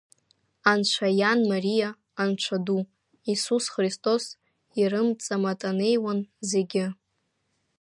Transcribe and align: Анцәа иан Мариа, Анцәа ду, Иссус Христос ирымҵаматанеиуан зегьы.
Анцәа 0.71 1.07
иан 1.19 1.39
Мариа, 1.49 1.89
Анцәа 2.21 2.57
ду, 2.65 2.81
Иссус 3.31 3.65
Христос 3.73 4.23
ирымҵаматанеиуан 4.79 6.19
зегьы. 6.49 6.85